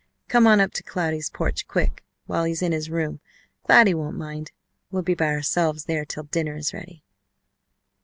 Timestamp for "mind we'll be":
4.17-5.13